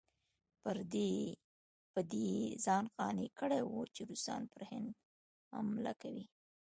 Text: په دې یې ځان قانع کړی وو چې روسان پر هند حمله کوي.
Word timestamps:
په 1.93 2.01
دې 2.11 2.23
یې 2.35 2.43
ځان 2.65 2.85
قانع 2.97 3.27
کړی 3.39 3.61
وو 3.63 3.81
چې 3.95 4.01
روسان 4.09 4.41
پر 4.51 4.61
هند 4.71 4.89
حمله 5.51 5.93
کوي. 6.01 6.25